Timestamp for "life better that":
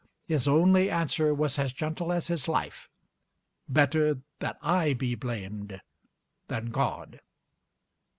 2.47-4.57